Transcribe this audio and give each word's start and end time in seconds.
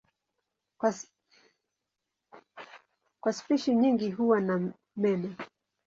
Kwa 3.21 3.33
spishi 3.33 3.75
nyingi 3.75 4.11
huwa 4.11 4.41
na 4.41 4.73
meno. 4.95 5.35